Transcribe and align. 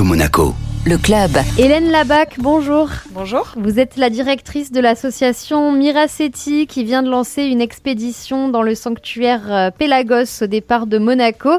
Monaco. 0.00 0.71
Le 0.84 0.98
club. 0.98 1.30
Hélène 1.58 1.92
Labac, 1.92 2.38
bonjour. 2.38 2.88
Bonjour. 3.10 3.52
Vous 3.56 3.78
êtes 3.78 3.96
la 3.96 4.10
directrice 4.10 4.72
de 4.72 4.80
l'association 4.80 5.70
Miraceti 5.70 6.66
qui 6.66 6.82
vient 6.82 7.04
de 7.04 7.08
lancer 7.08 7.44
une 7.44 7.60
expédition 7.60 8.48
dans 8.48 8.62
le 8.62 8.74
sanctuaire 8.74 9.42
euh, 9.48 9.70
Pélagos 9.70 10.42
au 10.42 10.46
départ 10.48 10.88
de 10.88 10.98
Monaco. 10.98 11.50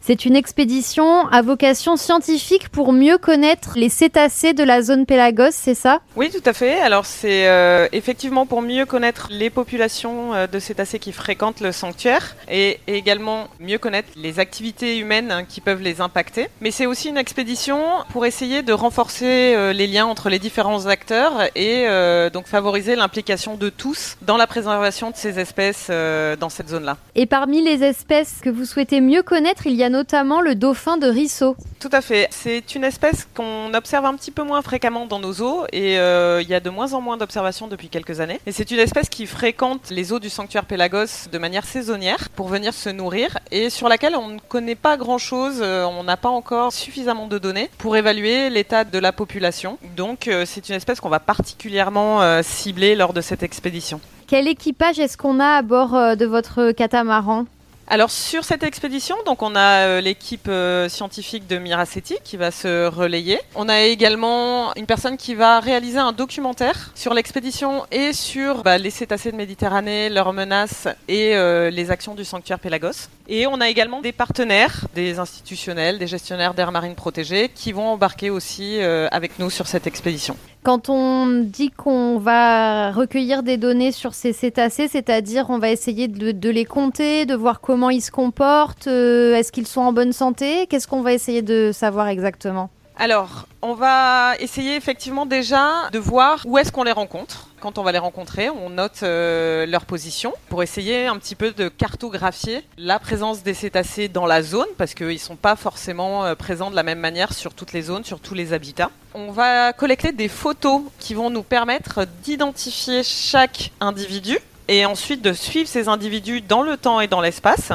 C'est 0.00 0.24
une 0.24 0.34
expédition 0.34 1.28
à 1.28 1.42
vocation 1.42 1.96
scientifique 1.96 2.70
pour 2.70 2.94
mieux 2.94 3.18
connaître 3.18 3.72
les 3.76 3.90
cétacés 3.90 4.54
de 4.54 4.64
la 4.64 4.80
zone 4.80 5.04
Pélagos, 5.04 5.50
c'est 5.50 5.74
ça? 5.74 6.00
Oui, 6.16 6.30
tout 6.30 6.48
à 6.48 6.54
fait. 6.54 6.80
Alors 6.80 7.04
c'est 7.04 7.48
euh, 7.48 7.86
effectivement 7.92 8.46
pour 8.46 8.62
mieux 8.62 8.86
connaître 8.86 9.28
les 9.30 9.50
populations 9.50 10.32
euh, 10.32 10.46
de 10.46 10.58
cétacés 10.58 10.98
qui 10.98 11.12
fréquentent 11.12 11.60
le 11.60 11.72
sanctuaire 11.72 12.34
et, 12.50 12.80
et 12.86 12.94
également 12.94 13.48
mieux 13.60 13.76
connaître 13.76 14.08
les 14.16 14.38
activités 14.38 14.96
humaines 14.96 15.30
hein, 15.30 15.44
qui 15.44 15.60
peuvent 15.60 15.82
les 15.82 16.00
impacter. 16.00 16.46
Mais 16.62 16.70
c'est 16.70 16.86
aussi 16.86 17.10
une 17.10 17.18
expédition 17.18 17.78
pour 18.10 18.24
essayer 18.24 18.62
de 18.62 18.69
renforcer 18.72 19.54
euh, 19.54 19.72
les 19.72 19.86
liens 19.86 20.06
entre 20.06 20.28
les 20.28 20.38
différents 20.38 20.86
acteurs 20.86 21.42
et 21.54 21.86
euh, 21.86 22.30
donc 22.30 22.46
favoriser 22.46 22.96
l'implication 22.96 23.56
de 23.56 23.68
tous 23.68 24.16
dans 24.22 24.36
la 24.36 24.46
préservation 24.46 25.10
de 25.10 25.16
ces 25.16 25.38
espèces 25.38 25.88
euh, 25.90 26.36
dans 26.36 26.48
cette 26.48 26.68
zone-là. 26.68 26.96
Et 27.14 27.26
parmi 27.26 27.62
les 27.62 27.82
espèces 27.84 28.40
que 28.42 28.50
vous 28.50 28.64
souhaitez 28.64 29.00
mieux 29.00 29.22
connaître, 29.22 29.66
il 29.66 29.74
y 29.74 29.84
a 29.84 29.88
notamment 29.88 30.40
le 30.40 30.54
dauphin 30.54 30.96
de 30.96 31.06
Risso. 31.06 31.56
Tout 31.80 31.90
à 31.92 32.00
fait. 32.02 32.28
C'est 32.30 32.74
une 32.74 32.84
espèce 32.84 33.26
qu'on 33.34 33.72
observe 33.72 34.04
un 34.04 34.14
petit 34.14 34.30
peu 34.30 34.42
moins 34.42 34.60
fréquemment 34.60 35.06
dans 35.06 35.18
nos 35.18 35.40
eaux 35.40 35.64
et 35.72 35.98
euh, 35.98 36.42
il 36.42 36.48
y 36.48 36.54
a 36.54 36.60
de 36.60 36.68
moins 36.68 36.92
en 36.92 37.00
moins 37.00 37.16
d'observations 37.16 37.68
depuis 37.68 37.88
quelques 37.88 38.20
années. 38.20 38.38
Et 38.46 38.52
c'est 38.52 38.70
une 38.70 38.78
espèce 38.78 39.08
qui 39.08 39.26
fréquente 39.26 39.90
les 39.90 40.12
eaux 40.12 40.18
du 40.18 40.28
sanctuaire 40.28 40.66
Pélagos 40.66 41.28
de 41.32 41.38
manière 41.38 41.64
saisonnière 41.64 42.28
pour 42.36 42.48
venir 42.48 42.74
se 42.74 42.90
nourrir 42.90 43.38
et 43.50 43.70
sur 43.70 43.88
laquelle 43.88 44.14
on 44.14 44.28
ne 44.28 44.38
connaît 44.38 44.74
pas 44.74 44.96
grand-chose, 44.96 45.62
on 45.62 46.04
n'a 46.04 46.16
pas 46.16 46.28
encore 46.28 46.72
suffisamment 46.72 47.26
de 47.26 47.38
données 47.38 47.70
pour 47.78 47.96
évaluer 47.96 48.50
l'état 48.60 48.84
de 48.84 48.98
la 48.98 49.12
population. 49.12 49.78
Donc 49.96 50.28
euh, 50.28 50.44
c'est 50.44 50.68
une 50.68 50.74
espèce 50.74 51.00
qu'on 51.00 51.08
va 51.08 51.18
particulièrement 51.18 52.20
euh, 52.20 52.42
cibler 52.42 52.94
lors 52.94 53.14
de 53.14 53.22
cette 53.22 53.42
expédition. 53.42 54.00
Quel 54.26 54.46
équipage 54.48 54.98
est-ce 54.98 55.16
qu'on 55.16 55.40
a 55.40 55.56
à 55.56 55.62
bord 55.62 55.94
euh, 55.94 56.14
de 56.14 56.26
votre 56.26 56.72
catamaran? 56.72 57.46
Alors 57.92 58.12
sur 58.12 58.44
cette 58.44 58.62
expédition, 58.62 59.16
donc 59.26 59.42
on 59.42 59.56
a 59.56 59.88
euh, 59.88 60.00
l'équipe 60.00 60.46
euh, 60.46 60.88
scientifique 60.88 61.48
de 61.48 61.58
Miraceti 61.58 62.14
qui 62.22 62.36
va 62.36 62.52
se 62.52 62.86
relayer. 62.86 63.40
On 63.56 63.68
a 63.68 63.80
également 63.80 64.72
une 64.76 64.86
personne 64.86 65.16
qui 65.16 65.34
va 65.34 65.58
réaliser 65.58 65.98
un 65.98 66.12
documentaire 66.12 66.92
sur 66.94 67.14
l'expédition 67.14 67.84
et 67.90 68.12
sur 68.12 68.62
bah, 68.62 68.78
les 68.78 68.90
cétacés 68.90 69.32
de 69.32 69.36
Méditerranée, 69.36 70.08
leurs 70.08 70.32
menaces 70.32 70.86
et 71.08 71.34
euh, 71.34 71.70
les 71.70 71.90
actions 71.90 72.14
du 72.14 72.24
sanctuaire 72.24 72.60
Pélagos. 72.60 73.08
Et 73.26 73.48
on 73.48 73.60
a 73.60 73.68
également 73.68 74.00
des 74.00 74.12
partenaires, 74.12 74.86
des 74.94 75.18
institutionnels, 75.18 75.98
des 75.98 76.06
gestionnaires 76.06 76.54
d'aires 76.54 76.70
marines 76.70 76.94
protégées 76.94 77.50
qui 77.52 77.72
vont 77.72 77.88
embarquer 77.88 78.30
aussi 78.30 78.80
avec 78.80 79.38
nous 79.38 79.50
sur 79.50 79.68
cette 79.68 79.86
expédition. 79.86 80.36
Quand 80.62 80.90
on 80.90 81.26
dit 81.42 81.70
qu'on 81.70 82.18
va 82.18 82.90
recueillir 82.90 83.42
des 83.42 83.56
données 83.56 83.92
sur 83.92 84.12
ces 84.12 84.32
cétacés, 84.32 84.88
c'est-à-dire 84.88 85.46
on 85.48 85.58
va 85.58 85.70
essayer 85.70 86.06
de, 86.06 86.32
de 86.32 86.50
les 86.50 86.66
compter, 86.66 87.24
de 87.24 87.34
voir 87.34 87.60
comment 87.60 87.79
ils 87.88 88.02
se 88.02 88.10
comportent, 88.10 88.88
euh, 88.88 89.34
est-ce 89.34 89.52
qu'ils 89.52 89.66
sont 89.66 89.80
en 89.80 89.92
bonne 89.92 90.12
santé? 90.12 90.66
Qu'est-ce 90.66 90.86
qu'on 90.86 91.00
va 91.00 91.14
essayer 91.14 91.40
de 91.40 91.70
savoir 91.72 92.08
exactement? 92.08 92.68
Alors, 93.02 93.46
on 93.62 93.72
va 93.72 94.34
essayer 94.40 94.76
effectivement 94.76 95.24
déjà 95.24 95.88
de 95.90 95.98
voir 95.98 96.42
où 96.44 96.58
est-ce 96.58 96.70
qu'on 96.70 96.84
les 96.84 96.92
rencontre. 96.92 97.48
Quand 97.58 97.78
on 97.78 97.82
va 97.82 97.92
les 97.92 97.98
rencontrer, 97.98 98.50
on 98.50 98.68
note 98.68 99.02
euh, 99.02 99.64
leur 99.64 99.86
position 99.86 100.34
pour 100.50 100.62
essayer 100.62 101.06
un 101.06 101.16
petit 101.16 101.34
peu 101.34 101.52
de 101.52 101.68
cartographier 101.68 102.62
la 102.76 102.98
présence 102.98 103.42
des 103.42 103.54
cétacés 103.54 104.08
dans 104.08 104.26
la 104.26 104.42
zone 104.42 104.66
parce 104.76 104.92
qu'ils 104.92 105.06
ne 105.06 105.16
sont 105.16 105.36
pas 105.36 105.56
forcément 105.56 106.26
euh, 106.26 106.34
présents 106.34 106.70
de 106.70 106.76
la 106.76 106.82
même 106.82 106.98
manière 106.98 107.32
sur 107.32 107.54
toutes 107.54 107.72
les 107.72 107.80
zones, 107.80 108.04
sur 108.04 108.20
tous 108.20 108.34
les 108.34 108.52
habitats. 108.52 108.90
On 109.14 109.30
va 109.30 109.72
collecter 109.72 110.12
des 110.12 110.28
photos 110.28 110.82
qui 110.98 111.14
vont 111.14 111.30
nous 111.30 111.42
permettre 111.42 112.06
d'identifier 112.22 113.02
chaque 113.02 113.72
individu 113.80 114.38
et 114.70 114.86
ensuite 114.86 115.20
de 115.20 115.32
suivre 115.32 115.68
ces 115.68 115.88
individus 115.88 116.40
dans 116.40 116.62
le 116.62 116.76
temps 116.76 117.00
et 117.00 117.08
dans 117.08 117.20
l'espace. 117.20 117.72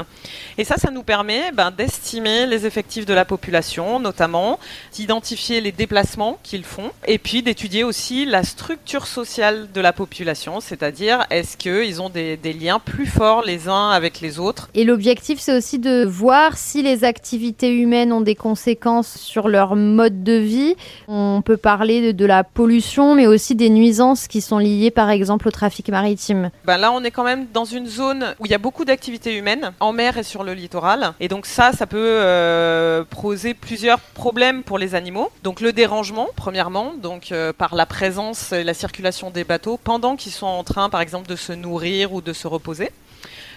Et 0.58 0.64
ça, 0.64 0.78
ça 0.78 0.92
nous 0.92 1.04
permet 1.04 1.52
ben, 1.52 1.70
d'estimer 1.70 2.46
les 2.46 2.66
effectifs 2.66 3.06
de 3.06 3.14
la 3.14 3.26
population, 3.26 4.00
notamment 4.00 4.60
d'identifier 4.94 5.60
les 5.60 5.74
déplacements 5.74 6.40
qu'ils 6.42 6.64
font, 6.64 6.92
et 7.06 7.18
puis 7.18 7.44
d'étudier 7.44 7.84
aussi 7.84 8.26
la 8.26 8.44
structure 8.44 9.08
sociale 9.08 9.68
de 9.74 9.82
la 9.82 9.92
population, 9.92 10.62
c'est-à-dire 10.62 11.26
est-ce 11.30 11.58
qu'ils 11.58 12.02
ont 12.02 12.08
des, 12.08 12.38
des 12.38 12.54
liens 12.54 12.80
plus 12.80 13.08
forts 13.08 13.44
les 13.44 13.68
uns 13.68 13.90
avec 13.90 14.22
les 14.22 14.40
autres? 14.40 14.70
Et 14.74 14.86
l'objectif, 14.86 15.40
c'est 15.42 15.56
aussi 15.56 15.80
de 15.80 16.06
voir 16.06 16.58
si 16.58 16.82
les 16.82 17.04
activités 17.04 17.74
humaines 17.76 18.14
ont 18.14 18.22
des 18.22 18.36
conséquences 18.36 19.18
sur 19.18 19.50
leur 19.50 19.76
mode 19.76 20.24
de 20.24 20.38
vie. 20.38 20.76
On 21.10 21.42
peut 21.44 21.58
parler 21.58 22.08
de, 22.08 22.12
de 22.14 22.26
la 22.26 22.46
pollution, 22.46 23.16
mais 23.16 23.28
aussi 23.28 23.54
des 23.54 23.70
nuisances 23.70 24.30
qui 24.30 24.40
sont 24.40 24.60
liées, 24.60 24.92
par 24.92 25.10
exemple, 25.10 25.50
au 25.50 25.52
trafic 25.52 25.90
maritime. 25.90 26.52
Ben 26.64 26.78
là, 26.78 26.85
on 26.92 27.04
est 27.04 27.12
quand 27.12 27.24
même 27.24 27.48
dans 27.54 27.66
une 27.66 27.88
zone 27.88 28.36
où 28.40 28.46
il 28.46 28.52
y 28.52 28.56
a 28.56 28.60
beaucoup 28.60 28.86
d'activités 28.86 29.36
humaines, 29.36 29.74
en 29.80 29.94
mer 29.94 30.18
et 30.18 30.24
sur 30.24 30.44
le 30.44 30.54
littoral. 30.54 31.14
Et 31.20 31.28
donc 31.28 31.46
ça, 31.46 31.72
ça 31.72 31.88
peut 31.88 31.98
euh, 32.00 33.04
poser 33.04 33.54
plusieurs 33.54 34.00
problèmes 34.00 34.64
pour 34.64 34.78
les 34.78 34.96
animaux. 34.96 35.32
Donc 35.44 35.62
le 35.62 35.74
dérangement, 35.74 36.28
premièrement, 36.36 36.94
donc 36.94 37.32
euh, 37.32 37.54
par 37.54 37.76
la 37.76 37.86
présence 37.86 38.52
et 38.52 38.64
la 38.64 38.74
circulation 38.74 39.32
des 39.32 39.44
bateaux 39.44 39.78
pendant 39.78 40.16
qu'ils 40.16 40.32
sont 40.32 40.48
en 40.48 40.64
train, 40.64 40.90
par 40.90 41.02
exemple, 41.02 41.28
de 41.28 41.36
se 41.36 41.54
nourrir 41.54 42.14
ou 42.14 42.22
de 42.22 42.34
se 42.34 42.48
reposer. 42.48 42.92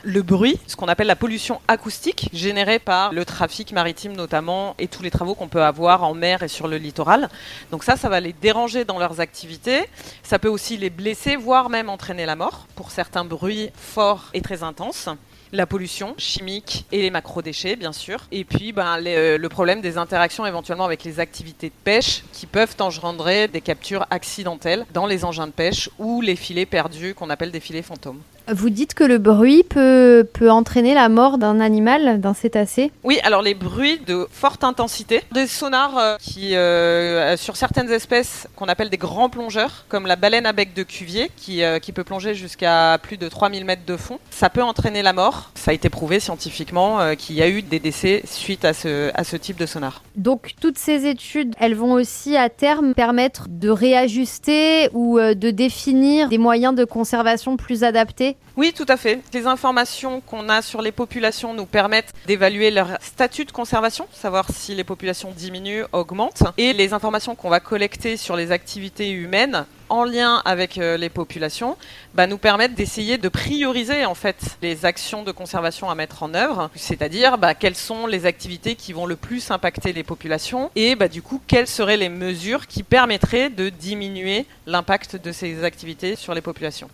Le 0.04 0.22
bruit, 0.22 0.58
ce 0.66 0.76
qu'on 0.76 0.86
appelle 0.86 1.08
la 1.08 1.16
pollution 1.16 1.60
acoustique, 1.66 2.28
générée 2.32 2.78
par 2.78 3.12
le 3.12 3.24
trafic 3.24 3.72
maritime 3.72 4.12
notamment 4.12 4.76
et 4.78 4.86
tous 4.86 5.02
les 5.02 5.10
travaux 5.10 5.34
qu'on 5.34 5.48
peut 5.48 5.64
avoir 5.64 6.04
en 6.04 6.14
mer 6.14 6.42
et 6.42 6.48
sur 6.48 6.68
le 6.68 6.76
littoral. 6.76 7.28
Donc 7.72 7.82
ça, 7.82 7.96
ça 7.96 8.08
va 8.08 8.20
les 8.20 8.32
déranger 8.32 8.84
dans 8.84 8.98
leurs 8.98 9.20
activités. 9.20 9.84
Ça 10.22 10.38
peut 10.38 10.48
aussi 10.48 10.76
les 10.76 10.90
blesser, 10.90 11.34
voire 11.36 11.68
même 11.68 11.88
entraîner 11.88 12.26
la 12.26 12.36
mort 12.36 12.68
pour 12.76 12.92
certains 12.92 13.24
bruits 13.24 13.70
forts 13.74 14.30
et 14.34 14.40
très 14.40 14.62
intenses 14.62 15.08
la 15.52 15.66
pollution 15.66 16.14
chimique 16.18 16.84
et 16.92 17.02
les 17.02 17.10
macrodéchets, 17.10 17.76
bien 17.76 17.92
sûr. 17.92 18.20
Et 18.30 18.44
puis, 18.44 18.72
ben, 18.72 19.02
euh, 19.06 19.38
le 19.38 19.48
problème 19.48 19.80
des 19.80 19.96
interactions 19.96 20.44
éventuellement 20.44 20.84
avec 20.84 21.04
les 21.04 21.20
activités 21.20 21.68
de 21.68 21.74
pêche 21.84 22.22
qui 22.32 22.46
peuvent 22.46 22.76
engendrer 22.80 23.48
des 23.48 23.60
captures 23.60 24.06
accidentelles 24.10 24.84
dans 24.92 25.06
les 25.06 25.24
engins 25.24 25.46
de 25.46 25.52
pêche 25.52 25.88
ou 25.98 26.20
les 26.20 26.36
filets 26.36 26.66
perdus 26.66 27.14
qu'on 27.14 27.30
appelle 27.30 27.50
des 27.50 27.60
filets 27.60 27.82
fantômes. 27.82 28.20
Vous 28.50 28.70
dites 28.70 28.94
que 28.94 29.04
le 29.04 29.18
bruit 29.18 29.62
peut, 29.62 30.26
peut 30.32 30.50
entraîner 30.50 30.94
la 30.94 31.10
mort 31.10 31.36
d'un 31.36 31.60
animal, 31.60 32.18
d'un 32.18 32.32
cétacé 32.32 32.90
Oui, 33.04 33.18
alors 33.22 33.42
les 33.42 33.52
bruits 33.52 34.00
de 34.06 34.26
forte 34.30 34.64
intensité, 34.64 35.22
des 35.32 35.46
sonars 35.46 35.98
euh, 35.98 36.16
qui, 36.18 36.56
euh, 36.56 37.36
sur 37.36 37.56
certaines 37.56 37.90
espèces 37.90 38.48
qu'on 38.56 38.66
appelle 38.66 38.88
des 38.88 38.96
grands 38.96 39.28
plongeurs, 39.28 39.84
comme 39.88 40.06
la 40.06 40.16
baleine 40.16 40.46
à 40.46 40.54
bec 40.54 40.72
de 40.72 40.82
Cuvier, 40.82 41.30
qui, 41.36 41.62
euh, 41.62 41.78
qui 41.78 41.92
peut 41.92 42.04
plonger 42.04 42.34
jusqu'à 42.34 42.98
plus 43.02 43.18
de 43.18 43.28
3000 43.28 43.66
mètres 43.66 43.84
de 43.86 43.98
fond, 43.98 44.18
ça 44.30 44.48
peut 44.48 44.62
entraîner 44.62 45.02
la 45.02 45.12
mort. 45.12 45.50
Ça 45.54 45.72
a 45.72 45.74
été 45.74 45.90
prouvé 45.90 46.18
scientifiquement 46.18 47.00
euh, 47.00 47.14
qu'il 47.16 47.36
y 47.36 47.42
a 47.42 47.48
eu 47.48 47.60
des 47.60 47.80
décès 47.80 48.22
suite 48.24 48.64
à 48.64 48.72
ce, 48.72 49.10
à 49.12 49.24
ce 49.24 49.36
type 49.36 49.58
de 49.58 49.66
sonar. 49.66 50.02
Donc 50.16 50.54
toutes 50.58 50.78
ces 50.78 51.04
études, 51.04 51.54
elles 51.60 51.74
vont 51.74 51.92
aussi 51.92 52.34
à 52.34 52.48
terme 52.48 52.94
permettre 52.94 53.46
de 53.50 53.68
réajuster 53.68 54.88
ou 54.94 55.18
de 55.18 55.50
définir 55.50 56.30
des 56.30 56.38
moyens 56.38 56.74
de 56.74 56.84
conservation 56.84 57.58
plus 57.58 57.84
adaptés 57.84 58.37
Oui, 58.56 58.72
tout 58.72 58.86
à 58.88 58.96
fait. 58.96 59.20
Les 59.32 59.46
informations 59.46 60.20
qu'on 60.20 60.48
a 60.48 60.62
sur 60.62 60.82
les 60.82 60.90
populations 60.90 61.54
nous 61.54 61.64
permettent 61.64 62.12
d'évaluer 62.26 62.72
leur 62.72 62.98
statut 63.00 63.44
de 63.44 63.52
conservation, 63.52 64.08
savoir 64.12 64.50
si 64.50 64.74
les 64.74 64.82
populations 64.82 65.30
diminuent, 65.30 65.84
augmentent. 65.92 66.42
Et 66.56 66.72
les 66.72 66.92
informations 66.92 67.36
qu'on 67.36 67.50
va 67.50 67.60
collecter 67.60 68.16
sur 68.16 68.34
les 68.34 68.50
activités 68.50 69.12
humaines 69.12 69.64
en 69.88 70.04
lien 70.04 70.42
avec 70.44 70.78
euh, 70.78 70.96
les 70.96 71.08
populations 71.08 71.76
bah, 72.14 72.26
nous 72.26 72.38
permettent 72.38 72.74
d'essayer 72.74 73.18
de 73.18 73.28
prioriser 73.28 74.04
en 74.04 74.14
fait 74.14 74.58
les 74.62 74.84
actions 74.84 75.22
de 75.22 75.32
conservation 75.32 75.90
à 75.90 75.94
mettre 75.94 76.22
en 76.22 76.34
œuvre, 76.34 76.70
c'est-à-dire 76.74 77.38
bah, 77.38 77.54
quelles 77.54 77.74
sont 77.74 78.06
les 78.06 78.26
activités 78.26 78.74
qui 78.74 78.92
vont 78.92 79.06
le 79.06 79.16
plus 79.16 79.50
impacter 79.50 79.92
les 79.92 80.02
populations 80.02 80.70
et 80.76 80.94
bah, 80.94 81.08
du 81.08 81.22
coup 81.22 81.40
quelles 81.46 81.66
seraient 81.66 81.96
les 81.96 82.08
mesures 82.08 82.66
qui 82.66 82.82
permettraient 82.82 83.50
de 83.50 83.68
diminuer 83.68 84.46
l'impact 84.66 85.16
de 85.16 85.32
ces 85.32 85.64
activités 85.64 86.16
sur 86.16 86.34
les 86.34 86.40
populations. 86.40 86.88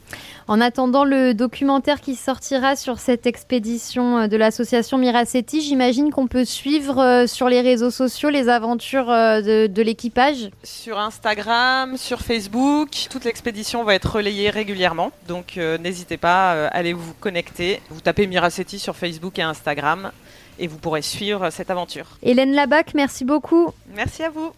En 0.47 0.61
attendant 0.61 1.05
le 1.05 1.33
documentaire 1.33 2.01
qui 2.01 2.15
sortira 2.15 2.77
sur 2.77 2.99
cette 2.99 3.27
expédition 3.27 4.19
euh, 4.19 4.27
de 4.27 4.37
l'association 4.37 4.99
Miraceti, 4.99 5.63
j'imagine 5.63 6.11
qu'on 6.11 6.27
peut 6.27 6.45
suivre 6.45 6.99
euh, 7.01 7.27
sur 7.27 7.49
les 7.49 7.61
réseaux 7.61 7.91
sociaux 7.91 8.29
les 8.29 8.49
aventures 8.49 9.07
de, 9.07 9.67
de 9.67 9.83
l'équipage. 9.83 10.51
Sur 10.63 10.99
Instagram, 10.99 11.97
sur 11.97 12.21
Facebook, 12.21 12.84
toute 13.11 13.25
l'expédition 13.25 13.85
va 13.85 13.95
être 13.95 14.17
relayée 14.17 14.51
régulièrement, 14.51 15.13
donc 15.29 15.59
euh, 15.59 15.77
n'hésitez 15.79 16.17
pas, 16.17 16.55
euh, 16.55 16.69
allez 16.73 16.93
vous 16.93 17.13
connecter. 17.15 17.81
Vous 17.91 18.01
tapez 18.01 18.27
Miraceti 18.27 18.79
sur 18.79 18.97
Facebook 18.97 19.39
et 19.39 19.43
Instagram 19.43 20.13
et 20.59 20.67
vous 20.67 20.79
pourrez 20.79 21.03
suivre 21.03 21.51
cette 21.51 21.71
aventure. 21.71 22.19
Hélène 22.23 22.53
Labac, 22.53 22.95
merci 22.95 23.25
beaucoup. 23.25 23.73
Merci 23.95 24.23
à 24.23 24.31
vous. 24.31 24.55